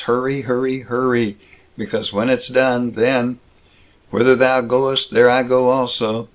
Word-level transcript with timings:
Hurry, 0.05 0.41
hurry, 0.41 0.79
hurry! 0.79 1.37
Because 1.77 2.11
when 2.11 2.27
it's 2.27 2.47
done, 2.47 2.93
then 2.93 3.37
Whither 4.09 4.35
thou 4.35 4.61
goest, 4.61 5.11
there 5.11 5.29
I 5.29 5.43
go 5.43 5.69
also! 5.69 6.27